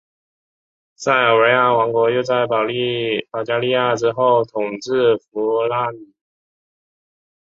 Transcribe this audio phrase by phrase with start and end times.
[0.95, 2.63] 塞尔维亚王国又在保
[3.45, 5.99] 加利亚之后统治弗拉涅。